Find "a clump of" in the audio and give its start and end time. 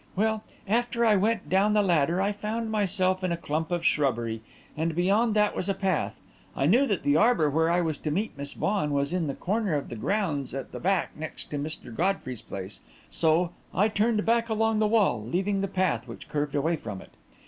3.31-3.85